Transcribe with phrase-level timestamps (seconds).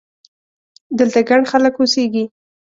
[0.97, 2.23] دلته ګڼ خلک اوسېږي!